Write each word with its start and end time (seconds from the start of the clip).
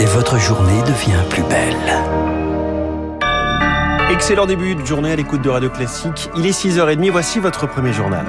Et 0.00 0.04
votre 0.06 0.38
journée 0.38 0.80
devient 0.82 1.22
plus 1.28 1.42
belle. 1.42 1.76
Excellent 4.10 4.46
début 4.46 4.74
de 4.74 4.84
journée 4.84 5.12
à 5.12 5.16
l'écoute 5.16 5.42
de 5.42 5.50
Radio 5.50 5.68
Classique. 5.68 6.30
Il 6.36 6.46
est 6.46 6.50
6h30, 6.50 7.10
voici 7.10 7.40
votre 7.40 7.66
premier 7.66 7.92
journal. 7.92 8.24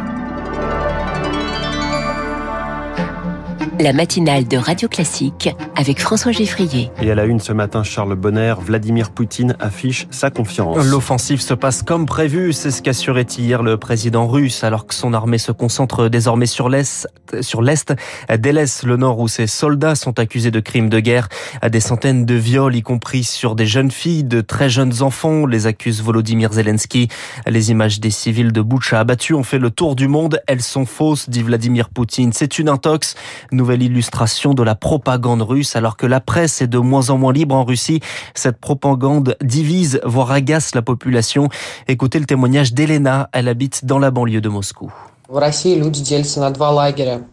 la 3.84 3.92
matinale 3.92 4.47
de 4.47 4.55
Radio 4.55 4.88
Classique 4.88 5.50
avec 5.76 5.99
François 5.99 6.31
Geffrier. 6.31 6.92
Et 7.01 7.10
à 7.10 7.15
la 7.15 7.26
une 7.26 7.40
ce 7.40 7.53
matin, 7.53 7.83
Charles 7.83 8.15
Bonner, 8.15 8.55
Vladimir 8.60 9.12
Poutine 9.12 9.55
affiche 9.60 10.08
sa 10.12 10.29
confiance. 10.29 10.85
L'offensive 10.85 11.42
se 11.42 11.53
passe 11.53 11.81
comme 11.81 12.05
prévu, 12.05 12.53
c'est 12.53 12.72
ce 12.72 12.81
qu'assurait 12.81 13.23
hier 13.23 13.63
le 13.63 13.78
président 13.78 14.28
russe, 14.28 14.63
alors 14.63 14.86
que 14.86 14.94
son 14.94 15.13
armée 15.13 15.37
se 15.37 15.51
concentre 15.51 16.09
désormais 16.09 16.45
sur 16.45 16.70
l'Est, 16.70 17.08
sur 17.41 17.62
l'Est, 17.62 17.94
délaisse 18.38 18.84
le 18.84 18.98
Nord 18.98 19.20
où 19.20 19.27
ses 19.27 19.48
soldats 19.48 19.95
sont 19.95 20.20
accusés 20.20 20.52
de 20.52 20.59
crimes 20.59 20.90
de 20.90 20.99
guerre, 20.99 21.30
à 21.62 21.70
des 21.70 21.80
centaines 21.80 22.26
de 22.26 22.35
viols, 22.35 22.76
y 22.76 22.82
compris 22.82 23.24
sur 23.24 23.55
des 23.55 23.66
jeunes 23.66 23.91
filles, 23.91 24.24
de 24.24 24.41
très 24.41 24.70
jeunes 24.70 25.02
enfants, 25.02 25.46
les 25.46 25.66
accuse 25.66 26.02
Volodymyr 26.02 26.54
Zelensky. 26.54 27.08
Les 27.48 27.71
images 27.71 27.99
des 27.99 28.12
civils 28.12 28.52
de 28.52 28.62
Boucha 28.62 28.99
abattus 28.99 29.35
ont 29.35 29.44
fait 29.44 29.60
le 29.60 29.71
tour 29.71 29.96
du 29.96 30.08
monde, 30.08 30.40
elles 30.48 30.62
sont 30.62 30.85
fausses, 30.85 31.30
dit 31.30 31.41
Vladimir 31.41 31.90
Poutine. 31.90 32.32
C'est 32.34 32.60
une 32.60 32.70
intox. 32.70 33.16
Nouvelle 33.52 33.82
illustration 33.82 34.54
de 34.54 34.63
la 34.63 34.76
propagande 34.76 35.41
russe 35.41 35.62
alors 35.76 35.98
que 35.98 36.05
la 36.05 36.20
presse 36.20 36.62
est 36.62 36.67
de 36.67 36.77
moins 36.77 37.09
en 37.09 37.17
moins 37.17 37.34
libre 37.34 37.55
en 37.55 37.63
Russie. 37.63 37.99
Cette 38.35 38.58
propagande 38.58 39.35
divise, 39.41 39.99
voire 40.04 40.31
agace 40.31 40.76
la 40.76 40.81
population. 40.81 41.49
Écoutez 41.88 42.20
le 42.20 42.26
témoignage 42.26 42.73
d'Elena. 42.73 43.30
Elle 43.31 43.48
habite 43.48 43.85
dans 43.85 43.99
la 43.99 44.12
banlieue 44.12 44.41
de 44.41 44.49
Moscou. 44.49 44.91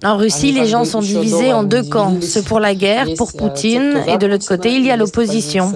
En 0.05 0.17
Russie, 0.17 0.53
les 0.53 0.67
gens 0.67 0.85
sont 0.85 1.01
divisés 1.01 1.53
en 1.53 1.65
deux 1.65 1.83
camps, 1.83 2.15
ceux 2.23 2.43
pour 2.43 2.61
la 2.61 2.75
guerre, 2.75 3.07
pour 3.17 3.33
Poutine, 3.33 4.03
et 4.07 4.17
de 4.17 4.27
l'autre 4.27 4.47
côté, 4.47 4.75
il 4.75 4.87
y 4.87 4.91
a 4.91 4.97
l'opposition. 4.97 5.73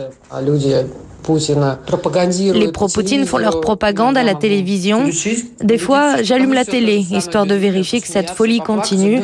Les 2.54 2.72
pro-Poutine 2.72 3.26
font 3.26 3.38
leur 3.38 3.60
propagande 3.60 4.16
à 4.16 4.22
la 4.22 4.34
télévision. 4.34 5.04
Des 5.62 5.78
fois, 5.78 6.22
j'allume 6.22 6.52
la 6.52 6.64
télé, 6.64 7.04
histoire 7.10 7.46
de 7.46 7.54
vérifier 7.54 8.00
que 8.00 8.08
cette 8.08 8.30
folie 8.30 8.60
continue. 8.60 9.20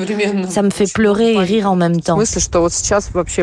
Ça 0.48 0.62
me 0.62 0.70
fait 0.70 0.90
pleurer 0.92 1.34
et 1.34 1.38
rire 1.38 1.70
en 1.70 1.76
même 1.76 2.00
temps. 2.00 2.18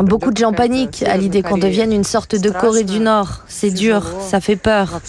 Beaucoup 0.01 0.31
de 0.31 0.37
gens 0.37 0.53
paniquent 0.53 1.03
à 1.03 1.17
l'idée 1.17 1.41
qu'on 1.41 1.57
devienne 1.57 1.91
une 1.91 2.03
sorte 2.03 2.35
de 2.35 2.49
Corée 2.49 2.83
du 2.83 2.99
Nord. 2.99 3.41
C'est 3.47 3.71
dur, 3.71 4.03
ça 4.27 4.39
fait 4.39 4.55
peur. 4.55 5.01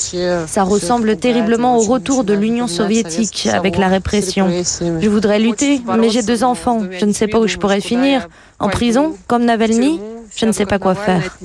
Ça 0.47 0.63
ressemble 0.63 1.17
terriblement 1.17 1.79
au 1.79 1.83
retour 1.83 2.25
de 2.25 2.35
l'Union 2.35 2.67
soviétique 2.67 3.49
avec 3.53 3.79
la 3.79 3.89
répression. 3.89 4.49
Je 5.01 5.09
voudrais 5.09 5.39
lutter, 5.39 5.81
mais 5.99 6.11
j'ai 6.11 6.23
deux 6.23 6.45
enfants. 6.45 6.83
Je 6.91 7.05
ne 7.05 7.13
sais 7.13 7.29
pas 7.29 7.39
où 7.39 7.47
je 7.47 7.57
pourrais 7.57 7.81
finir. 7.81 8.29
En 8.61 8.69
prison, 8.69 9.15
comme 9.29 9.45
Navalny 9.45 10.01
je 10.37 10.47
ne 10.47 10.53
sais 10.53 10.67
pas 10.67 10.79
quoi 10.79 10.95
faire. 10.95 11.37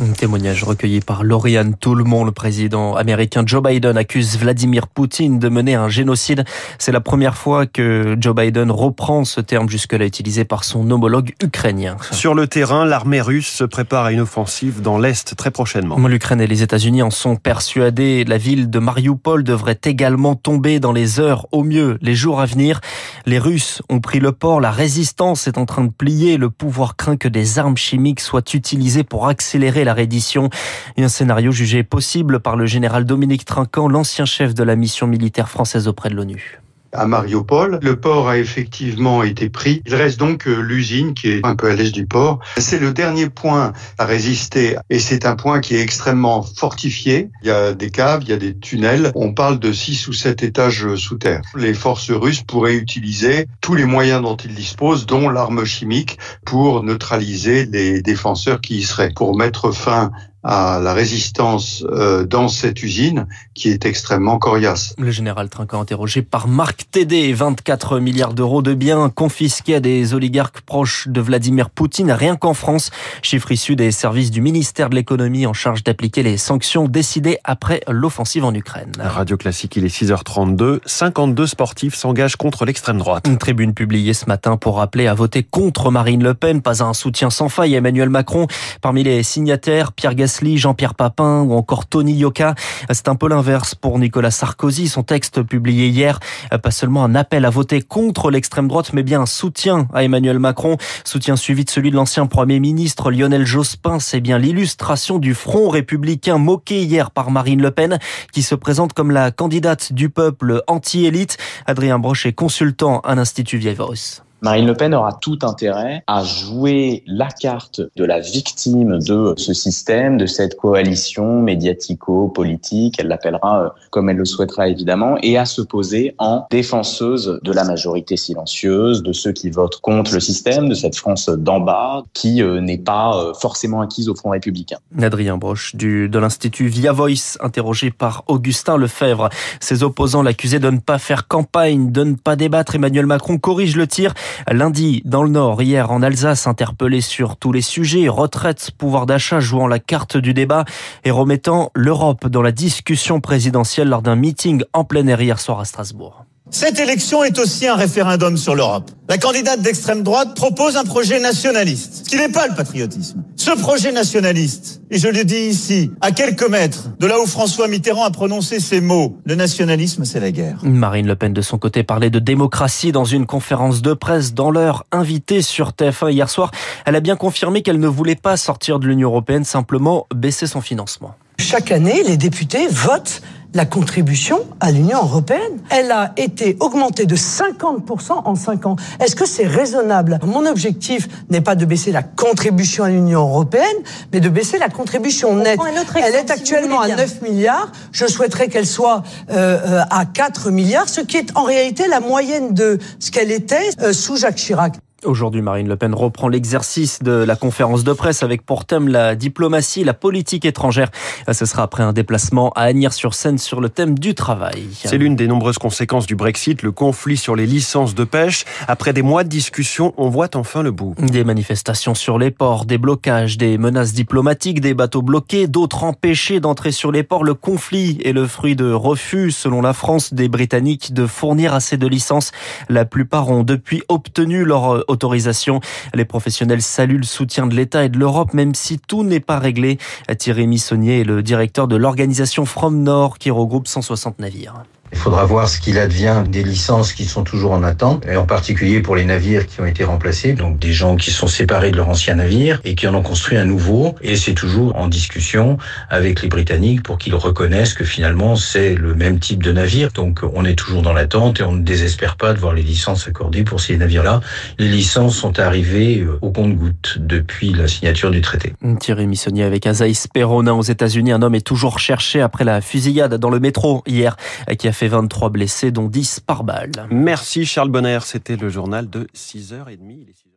Un 0.00 0.12
témoignage 0.12 0.62
recueilli 0.62 1.00
par 1.00 1.24
Lauriane 1.24 1.74
Toulmont, 1.74 2.24
le 2.24 2.30
président 2.30 2.94
américain 2.94 3.42
Joe 3.44 3.60
Biden 3.60 3.96
accuse 3.96 4.38
Vladimir 4.38 4.86
Poutine 4.86 5.40
de 5.40 5.48
mener 5.48 5.74
un 5.74 5.88
génocide. 5.88 6.44
C'est 6.78 6.92
la 6.92 7.00
première 7.00 7.36
fois 7.36 7.66
que 7.66 8.16
Joe 8.20 8.32
Biden 8.32 8.70
reprend 8.70 9.24
ce 9.24 9.40
terme 9.40 9.68
jusque-là 9.68 10.06
utilisé 10.06 10.44
par 10.44 10.62
son 10.62 10.88
homologue 10.92 11.32
ukrainien. 11.42 11.96
Sur 12.12 12.34
le 12.34 12.46
terrain, 12.46 12.84
l'armée 12.84 13.20
russe 13.20 13.48
se 13.48 13.64
prépare 13.64 14.04
à 14.04 14.12
une 14.12 14.20
offensive 14.20 14.82
dans 14.82 14.98
l'Est 14.98 15.34
très 15.34 15.50
prochainement. 15.50 15.98
L'Ukraine 16.06 16.40
et 16.40 16.46
les 16.46 16.62
États-Unis 16.62 17.02
en 17.02 17.10
sont 17.10 17.34
persuadés. 17.34 18.24
La 18.24 18.38
ville 18.38 18.70
de 18.70 18.78
Mariupol 18.78 19.42
devrait 19.42 19.80
également 19.82 20.36
tomber 20.36 20.78
dans 20.78 20.92
les 20.92 21.18
heures, 21.18 21.48
au 21.50 21.64
mieux, 21.64 21.98
les 22.02 22.14
jours 22.14 22.40
à 22.40 22.46
venir. 22.46 22.80
Les 23.26 23.38
Russes 23.38 23.82
ont 23.88 24.00
pris 24.00 24.20
le 24.20 24.32
port, 24.32 24.60
la 24.60 24.70
résistance 24.70 25.46
est 25.48 25.58
en 25.58 25.66
train 25.66 25.84
de 25.84 25.90
plier, 25.90 26.36
le 26.36 26.50
pouvoir 26.50 26.96
craint 26.96 27.16
que 27.16 27.28
des 27.28 27.58
armes 27.58 27.76
chimiques 27.76 28.20
soient 28.20 28.42
utilisées 28.54 29.04
pour 29.04 29.28
accélérer 29.28 29.84
la 29.84 29.94
reddition. 29.94 30.50
Un 30.96 31.08
scénario 31.08 31.50
jugé 31.50 31.82
possible 31.82 32.40
par 32.40 32.56
le 32.56 32.66
général 32.66 33.04
Dominique 33.04 33.44
Trinquant, 33.44 33.88
l'ancien 33.88 34.24
chef 34.24 34.54
de 34.54 34.62
la 34.62 34.76
mission 34.76 35.06
militaire 35.06 35.48
française 35.48 35.88
auprès 35.88 36.10
de 36.10 36.14
l'ONU 36.14 36.60
à 36.92 37.06
Mariupol. 37.06 37.78
Le 37.82 37.96
port 37.96 38.28
a 38.28 38.38
effectivement 38.38 39.22
été 39.22 39.48
pris. 39.48 39.82
Il 39.86 39.94
reste 39.94 40.18
donc 40.18 40.46
euh, 40.46 40.60
l'usine 40.60 41.14
qui 41.14 41.30
est 41.30 41.40
un 41.44 41.56
peu 41.56 41.70
à 41.70 41.74
l'est 41.74 41.92
du 41.92 42.06
port. 42.06 42.40
C'est 42.56 42.78
le 42.78 42.92
dernier 42.92 43.28
point 43.28 43.72
à 43.98 44.04
résister 44.04 44.76
et 44.90 44.98
c'est 44.98 45.26
un 45.26 45.36
point 45.36 45.60
qui 45.60 45.76
est 45.76 45.80
extrêmement 45.80 46.42
fortifié. 46.42 47.30
Il 47.42 47.48
y 47.48 47.50
a 47.50 47.72
des 47.72 47.90
caves, 47.90 48.22
il 48.22 48.30
y 48.30 48.32
a 48.32 48.36
des 48.36 48.56
tunnels. 48.56 49.12
On 49.14 49.32
parle 49.32 49.58
de 49.58 49.72
six 49.72 50.08
ou 50.08 50.12
sept 50.12 50.42
étages 50.42 50.94
sous 50.96 51.16
terre. 51.16 51.42
Les 51.56 51.74
forces 51.74 52.10
russes 52.10 52.42
pourraient 52.42 52.76
utiliser 52.76 53.46
tous 53.60 53.74
les 53.74 53.84
moyens 53.84 54.22
dont 54.22 54.36
ils 54.36 54.54
disposent, 54.54 55.06
dont 55.06 55.28
l'arme 55.28 55.64
chimique, 55.64 56.18
pour 56.44 56.82
neutraliser 56.82 57.66
les 57.66 58.02
défenseurs 58.02 58.60
qui 58.60 58.78
y 58.78 58.82
seraient, 58.82 59.12
pour 59.14 59.36
mettre 59.36 59.72
fin 59.72 60.10
à 60.44 60.78
la 60.82 60.94
résistance 60.94 61.84
euh, 61.90 62.24
dans 62.24 62.48
cette 62.48 62.82
usine 62.82 63.26
qui 63.54 63.70
est 63.70 63.84
extrêmement 63.84 64.38
coriace. 64.38 64.94
Le 64.96 65.10
général 65.10 65.48
Trinquant 65.48 65.80
interrogé 65.80 66.22
par 66.22 66.46
Marc 66.46 66.86
Tédé, 66.90 67.32
24 67.32 67.98
milliards 67.98 68.34
d'euros 68.34 68.62
de 68.62 68.72
biens 68.74 69.10
confisqués 69.10 69.76
à 69.76 69.80
des 69.80 70.14
oligarques 70.14 70.60
proches 70.60 71.08
de 71.08 71.20
Vladimir 71.20 71.70
Poutine, 71.70 72.12
rien 72.12 72.36
qu'en 72.36 72.54
France, 72.54 72.90
chiffre 73.20 73.50
issu 73.50 73.74
des 73.74 73.90
services 73.90 74.30
du 74.30 74.40
ministère 74.40 74.90
de 74.90 74.94
l'économie 74.94 75.46
en 75.46 75.52
charge 75.52 75.82
d'appliquer 75.82 76.22
les 76.22 76.36
sanctions 76.36 76.86
décidées 76.86 77.38
après 77.42 77.82
l'offensive 77.88 78.44
en 78.44 78.54
Ukraine. 78.54 78.92
Radio 78.98 79.36
Classique, 79.36 79.76
il 79.76 79.84
est 79.84 79.94
6h32, 79.94 80.78
52 80.86 81.46
sportifs 81.46 81.94
s'engagent 81.94 82.36
contre 82.36 82.64
l'extrême 82.64 82.98
droite. 82.98 83.26
Une 83.26 83.38
tribune 83.38 83.74
publiée 83.74 84.14
ce 84.14 84.26
matin 84.26 84.56
pour 84.56 84.76
rappeler 84.76 85.08
à 85.08 85.14
voter 85.14 85.42
contre 85.42 85.90
Marine 85.90 86.22
Le 86.22 86.34
Pen, 86.34 86.62
pas 86.62 86.82
un 86.82 86.94
soutien 86.94 87.30
sans 87.30 87.48
faille 87.48 87.74
à 87.74 87.78
Emmanuel 87.78 88.08
Macron. 88.08 88.46
Parmi 88.80 89.02
les 89.02 89.22
signataires, 89.24 89.92
Pierre 89.92 90.14
Gasset 90.14 90.27
Jean-Pierre 90.56 90.94
Papin 90.94 91.42
ou 91.42 91.54
encore 91.54 91.86
Tony 91.86 92.14
Yoka. 92.14 92.54
C'est 92.90 93.08
un 93.08 93.14
peu 93.14 93.28
l'inverse 93.28 93.74
pour 93.74 93.98
Nicolas 93.98 94.30
Sarkozy. 94.30 94.88
Son 94.88 95.02
texte 95.02 95.42
publié 95.42 95.88
hier, 95.88 96.20
pas 96.62 96.70
seulement 96.70 97.04
un 97.04 97.14
appel 97.14 97.44
à 97.44 97.50
voter 97.50 97.82
contre 97.82 98.30
l'extrême 98.30 98.68
droite, 98.68 98.92
mais 98.92 99.02
bien 99.02 99.22
un 99.22 99.26
soutien 99.26 99.88
à 99.92 100.04
Emmanuel 100.04 100.38
Macron. 100.38 100.76
Soutien 101.04 101.36
suivi 101.36 101.64
de 101.64 101.70
celui 101.70 101.90
de 101.90 101.96
l'ancien 101.96 102.26
Premier 102.26 102.60
ministre 102.60 103.10
Lionel 103.10 103.46
Jospin. 103.46 103.98
C'est 103.98 104.20
bien 104.20 104.38
l'illustration 104.38 105.18
du 105.18 105.34
front 105.34 105.68
républicain 105.68 106.38
moqué 106.38 106.82
hier 106.82 107.10
par 107.10 107.30
Marine 107.30 107.62
Le 107.62 107.70
Pen, 107.70 107.98
qui 108.32 108.42
se 108.42 108.54
présente 108.54 108.92
comme 108.92 109.10
la 109.10 109.30
candidate 109.30 109.92
du 109.92 110.10
peuple 110.10 110.62
anti-élite. 110.66 111.38
Adrien 111.66 111.98
Broche 111.98 112.26
est 112.26 112.32
consultant 112.32 113.00
à 113.00 113.14
l'Institut 113.14 113.58
Vieille-Voice. 113.58 114.27
Marine 114.40 114.66
Le 114.66 114.74
Pen 114.74 114.94
aura 114.94 115.14
tout 115.14 115.38
intérêt 115.42 116.04
à 116.06 116.22
jouer 116.22 117.02
la 117.06 117.28
carte 117.28 117.80
de 117.96 118.04
la 118.04 118.20
victime 118.20 118.98
de 118.98 119.34
ce 119.36 119.52
système, 119.52 120.16
de 120.16 120.26
cette 120.26 120.56
coalition 120.56 121.42
médiatico-politique, 121.42 122.96
elle 122.98 123.08
l'appellera 123.08 123.64
euh, 123.64 123.68
comme 123.90 124.10
elle 124.10 124.16
le 124.16 124.24
souhaitera 124.24 124.68
évidemment, 124.68 125.16
et 125.22 125.36
à 125.36 125.44
se 125.44 125.60
poser 125.62 126.14
en 126.18 126.46
défenseuse 126.50 127.40
de 127.42 127.52
la 127.52 127.64
majorité 127.64 128.16
silencieuse, 128.16 129.02
de 129.02 129.12
ceux 129.12 129.32
qui 129.32 129.50
votent 129.50 129.80
contre 129.80 130.14
le 130.14 130.20
système, 130.20 130.68
de 130.68 130.74
cette 130.74 130.96
France 130.96 131.28
d'en 131.28 131.60
bas 131.60 132.04
qui 132.12 132.42
euh, 132.42 132.60
n'est 132.60 132.78
pas 132.78 133.16
euh, 133.16 133.34
forcément 133.34 133.80
acquise 133.80 134.08
au 134.08 134.14
Front 134.14 134.30
républicain. 134.30 134.78
Adrien 135.00 135.36
Broche 135.36 135.74
du, 135.74 136.08
de 136.08 136.18
l'Institut 136.18 136.68
Via 136.68 136.92
Voice, 136.92 137.38
interrogé 137.40 137.90
par 137.90 138.22
Augustin 138.28 138.76
Lefebvre. 138.76 139.30
Ses 139.60 139.82
opposants 139.82 140.22
l'accusaient 140.22 140.60
de 140.60 140.70
ne 140.70 140.78
pas 140.78 140.98
faire 140.98 141.26
campagne, 141.26 141.90
de 141.90 142.04
ne 142.04 142.14
pas 142.14 142.36
débattre. 142.36 142.76
Emmanuel 142.76 143.06
Macron 143.06 143.38
corrige 143.38 143.76
le 143.76 143.86
tir. 143.86 144.14
Lundi, 144.50 145.02
dans 145.04 145.22
le 145.22 145.30
Nord, 145.30 145.62
hier 145.62 145.90
en 145.90 146.02
Alsace, 146.02 146.46
interpellé 146.46 147.00
sur 147.00 147.36
tous 147.36 147.52
les 147.52 147.60
sujets, 147.60 148.08
retraite, 148.08 148.70
pouvoir 148.76 149.06
d'achat 149.06 149.40
jouant 149.40 149.66
la 149.66 149.78
carte 149.78 150.16
du 150.16 150.34
débat 150.34 150.64
et 151.04 151.10
remettant 151.10 151.70
l'Europe 151.74 152.26
dans 152.26 152.42
la 152.42 152.52
discussion 152.52 153.20
présidentielle 153.20 153.88
lors 153.88 154.02
d'un 154.02 154.16
meeting 154.16 154.62
en 154.72 154.84
plein 154.84 155.06
air 155.06 155.20
hier 155.20 155.40
soir 155.40 155.60
à 155.60 155.64
Strasbourg. 155.64 156.24
Cette 156.50 156.80
élection 156.80 157.24
est 157.24 157.38
aussi 157.38 157.66
un 157.66 157.76
référendum 157.76 158.38
sur 158.38 158.54
l'Europe. 158.54 158.90
La 159.08 159.18
candidate 159.18 159.60
d'extrême 159.60 160.02
droite 160.02 160.34
propose 160.34 160.76
un 160.76 160.84
projet 160.84 161.20
nationaliste, 161.20 162.04
ce 162.04 162.10
qui 162.10 162.16
n'est 162.16 162.30
pas 162.30 162.46
le 162.46 162.54
patriotisme. 162.54 163.22
Ce 163.36 163.50
projet 163.50 163.92
nationaliste, 163.92 164.80
et 164.90 164.98
je 164.98 165.08
le 165.08 165.24
dis 165.24 165.48
ici, 165.50 165.90
à 166.00 166.10
quelques 166.10 166.48
mètres 166.48 166.90
de 166.98 167.06
là 167.06 167.20
où 167.20 167.26
François 167.26 167.68
Mitterrand 167.68 168.04
a 168.04 168.10
prononcé 168.10 168.60
ces 168.60 168.80
mots, 168.80 169.18
le 169.24 169.34
nationalisme, 169.34 170.04
c'est 170.04 170.20
la 170.20 170.30
guerre. 170.30 170.60
Marine 170.62 171.06
Le 171.06 171.16
Pen, 171.16 171.32
de 171.34 171.42
son 171.42 171.58
côté, 171.58 171.82
parlait 171.82 172.10
de 172.10 172.18
démocratie 172.18 172.92
dans 172.92 173.04
une 173.04 173.26
conférence 173.26 173.82
de 173.82 173.92
presse 173.92 174.32
dans 174.32 174.50
l'heure 174.50 174.84
invitée 174.90 175.42
sur 175.42 175.70
TF1 175.70 176.12
hier 176.12 176.30
soir. 176.30 176.50
Elle 176.86 176.96
a 176.96 177.00
bien 177.00 177.16
confirmé 177.16 177.62
qu'elle 177.62 177.80
ne 177.80 177.88
voulait 177.88 178.16
pas 178.16 178.36
sortir 178.36 178.78
de 178.78 178.86
l'Union 178.86 179.10
européenne, 179.10 179.44
simplement 179.44 180.06
baisser 180.14 180.46
son 180.46 180.60
financement. 180.60 181.14
Chaque 181.38 181.70
année, 181.70 182.02
les 182.02 182.16
députés 182.16 182.66
votent 182.68 183.22
la 183.54 183.64
contribution 183.64 184.40
à 184.60 184.70
l'Union 184.70 184.98
européenne. 184.98 185.58
Elle 185.70 185.90
a 185.90 186.12
été 186.16 186.56
augmentée 186.60 187.06
de 187.06 187.16
50% 187.16 188.22
en 188.24 188.34
5 188.34 188.66
ans. 188.66 188.76
Est-ce 189.00 189.16
que 189.16 189.26
c'est 189.26 189.46
raisonnable? 189.46 190.18
Mon 190.24 190.46
objectif 190.46 191.08
n'est 191.30 191.40
pas 191.40 191.54
de 191.54 191.64
baisser 191.64 191.92
la 191.92 192.02
contribution 192.02 192.84
à 192.84 192.90
l'Union 192.90 193.20
européenne, 193.20 193.64
mais 194.12 194.20
de 194.20 194.28
baisser 194.28 194.58
la 194.58 194.68
contribution 194.68 195.34
nette. 195.36 195.58
Elle 195.96 196.14
est 196.14 196.30
actuellement 196.30 196.80
à 196.80 196.88
9 196.88 197.22
milliards. 197.22 197.72
Je 197.92 198.06
souhaiterais 198.06 198.48
qu'elle 198.48 198.66
soit 198.66 199.02
euh, 199.30 199.58
euh, 199.66 199.82
à 199.90 200.04
4 200.04 200.50
milliards, 200.50 200.88
ce 200.88 201.00
qui 201.00 201.16
est 201.16 201.36
en 201.36 201.44
réalité 201.44 201.88
la 201.88 202.00
moyenne 202.00 202.54
de 202.54 202.78
ce 202.98 203.10
qu'elle 203.10 203.32
était 203.32 203.70
euh, 203.80 203.92
sous 203.92 204.16
Jacques 204.16 204.36
Chirac. 204.36 204.74
Aujourd'hui, 205.04 205.42
Marine 205.42 205.68
Le 205.68 205.76
Pen 205.76 205.94
reprend 205.94 206.26
l'exercice 206.26 207.04
de 207.04 207.12
la 207.12 207.36
conférence 207.36 207.84
de 207.84 207.92
presse 207.92 208.24
avec 208.24 208.44
pour 208.44 208.64
thème 208.64 208.88
la 208.88 209.14
diplomatie, 209.14 209.84
la 209.84 209.94
politique 209.94 210.44
étrangère. 210.44 210.90
Ce 211.30 211.46
sera 211.46 211.62
après 211.62 211.84
un 211.84 211.92
déplacement 211.92 212.50
à 212.56 212.62
Agnières-sur-Seine 212.62 213.38
sur 213.38 213.60
le 213.60 213.68
thème 213.68 213.96
du 213.96 214.16
travail. 214.16 214.66
C'est 214.72 214.98
l'une 214.98 215.14
des 215.14 215.28
nombreuses 215.28 215.58
conséquences 215.58 216.08
du 216.08 216.16
Brexit, 216.16 216.62
le 216.62 216.72
conflit 216.72 217.16
sur 217.16 217.36
les 217.36 217.46
licences 217.46 217.94
de 217.94 218.02
pêche. 218.02 218.44
Après 218.66 218.92
des 218.92 219.02
mois 219.02 219.22
de 219.22 219.28
discussion, 219.28 219.94
on 219.98 220.08
voit 220.08 220.30
enfin 220.34 220.62
le 220.62 220.72
bout. 220.72 220.96
Des 220.98 221.22
manifestations 221.22 221.94
sur 221.94 222.18
les 222.18 222.32
ports, 222.32 222.64
des 222.64 222.78
blocages, 222.78 223.38
des 223.38 223.56
menaces 223.56 223.92
diplomatiques, 223.92 224.60
des 224.60 224.74
bateaux 224.74 225.02
bloqués, 225.02 225.46
d'autres 225.46 225.84
empêchés 225.84 226.40
d'entrer 226.40 226.72
sur 226.72 226.90
les 226.90 227.04
ports. 227.04 227.22
Le 227.22 227.34
conflit 227.34 228.00
est 228.04 228.12
le 228.12 228.26
fruit 228.26 228.56
de 228.56 228.72
refus, 228.72 229.30
selon 229.30 229.62
la 229.62 229.74
France, 229.74 230.12
des 230.12 230.28
Britanniques 230.28 230.92
de 230.92 231.06
fournir 231.06 231.54
assez 231.54 231.76
de 231.76 231.86
licences. 231.86 232.32
La 232.68 232.84
plupart 232.84 233.30
ont 233.30 233.44
depuis 233.44 233.84
obtenu 233.88 234.44
leur 234.44 234.87
autorisation. 234.88 235.60
Les 235.94 236.04
professionnels 236.04 236.62
saluent 236.62 236.98
le 236.98 237.04
soutien 237.04 237.46
de 237.46 237.54
l'État 237.54 237.84
et 237.84 237.88
de 237.88 237.98
l'Europe, 237.98 238.34
même 238.34 238.54
si 238.54 238.78
tout 238.78 239.04
n'est 239.04 239.20
pas 239.20 239.38
réglé. 239.38 239.78
Thierry 240.18 240.46
Missonnier 240.46 241.00
est 241.00 241.04
le 241.04 241.22
directeur 241.22 241.68
de 241.68 241.76
l'organisation 241.76 242.44
From 242.44 242.82
Nord 242.82 243.18
qui 243.18 243.30
regroupe 243.30 243.68
160 243.68 244.18
navires. 244.18 244.64
Il 244.92 244.98
faudra 244.98 245.24
voir 245.24 245.48
ce 245.48 245.60
qu'il 245.60 245.78
advient 245.78 246.24
des 246.28 246.42
licences 246.42 246.92
qui 246.92 247.04
sont 247.04 247.24
toujours 247.24 247.52
en 247.52 247.62
attente, 247.62 248.06
et 248.06 248.16
en 248.16 248.26
particulier 248.26 248.80
pour 248.80 248.96
les 248.96 249.04
navires 249.04 249.46
qui 249.46 249.60
ont 249.60 249.66
été 249.66 249.84
remplacés, 249.84 250.32
donc 250.32 250.58
des 250.58 250.72
gens 250.72 250.96
qui 250.96 251.10
sont 251.10 251.26
séparés 251.26 251.70
de 251.70 251.76
leur 251.76 251.88
ancien 251.88 252.14
navire 252.14 252.60
et 252.64 252.74
qui 252.74 252.86
en 252.86 252.94
ont 252.94 253.02
construit 253.02 253.36
un 253.36 253.44
nouveau. 253.44 253.94
Et 254.02 254.16
c'est 254.16 254.34
toujours 254.34 254.76
en 254.76 254.88
discussion 254.88 255.58
avec 255.90 256.22
les 256.22 256.28
Britanniques 256.28 256.82
pour 256.82 256.98
qu'ils 256.98 257.14
reconnaissent 257.14 257.74
que 257.74 257.84
finalement 257.84 258.36
c'est 258.36 258.74
le 258.74 258.94
même 258.94 259.18
type 259.18 259.42
de 259.42 259.52
navire. 259.52 259.90
Donc 259.92 260.20
on 260.34 260.44
est 260.44 260.54
toujours 260.54 260.82
dans 260.82 260.92
l'attente 260.92 261.40
et 261.40 261.42
on 261.42 261.52
ne 261.52 261.62
désespère 261.62 262.16
pas 262.16 262.32
de 262.32 262.38
voir 262.38 262.54
les 262.54 262.62
licences 262.62 263.08
accordées 263.08 263.44
pour 263.44 263.60
ces 263.60 263.76
navires-là. 263.76 264.20
Les 264.58 264.68
licences 264.68 265.16
sont 265.16 265.38
arrivées 265.38 266.00
euh, 266.00 266.18
au 266.22 266.30
compte-gouttes 266.30 266.98
depuis 266.98 267.52
la 267.52 267.68
signature 267.68 268.10
du 268.10 268.20
traité. 268.20 268.54
Thierry 268.80 269.06
Missonnier 269.06 269.44
avec 269.44 269.66
Azaïs 269.66 270.06
Perronin 270.06 270.54
aux 270.54 270.62
États-Unis. 270.62 271.12
Un 271.12 271.22
homme 271.22 271.34
est 271.34 271.46
toujours 271.46 271.74
recherché 271.74 272.20
après 272.20 272.44
la 272.44 272.60
fusillade 272.60 273.14
dans 273.14 273.30
le 273.30 273.40
métro 273.40 273.82
hier 273.86 274.16
qui 274.58 274.68
a 274.68 274.72
23 274.86 275.30
blessés, 275.30 275.72
dont 275.72 275.88
10 275.88 276.20
par 276.20 276.44
balle. 276.44 276.70
Merci 276.90 277.44
Charles 277.44 277.70
Bonner, 277.70 277.98
c'était 278.04 278.36
le 278.36 278.48
journal 278.48 278.88
de 278.88 279.08
6h30. 279.16 280.28